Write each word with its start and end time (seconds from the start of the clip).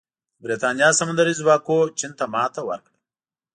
د 0.03 0.03
برېټانیا 0.43 0.89
سمندري 0.99 1.33
ځواکونو 1.39 1.93
چین 1.99 2.11
ته 2.19 2.25
ماتې 2.33 2.61
ورکړه. 2.65 2.97